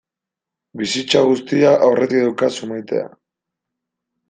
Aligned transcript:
Bizitza 0.81 1.21
guztia 1.27 1.75
aurretik 1.89 2.25
daukazu 2.25 2.73
maitea. 2.73 3.07